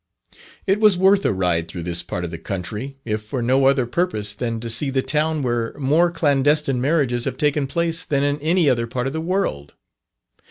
It 0.65 0.79
was 0.79 0.97
worth 0.97 1.23
a 1.27 1.31
ride 1.31 1.67
through 1.67 1.83
this 1.83 2.01
part 2.01 2.25
of 2.25 2.31
the 2.31 2.39
country, 2.39 2.97
if 3.05 3.21
for 3.21 3.43
no 3.43 3.65
other 3.65 3.85
purpose 3.85 4.33
than 4.33 4.59
to 4.61 4.67
see 4.67 4.89
the 4.89 5.03
town 5.03 5.43
where 5.43 5.75
more 5.77 6.09
clandestine 6.09 6.81
marriages 6.81 7.25
have 7.25 7.37
taken 7.37 7.67
place 7.67 8.03
than 8.03 8.23
in 8.23 8.39
any 8.41 8.67
other 8.67 8.87
part 8.87 9.05
in 9.05 9.13
the 9.13 9.21
world. 9.21 9.75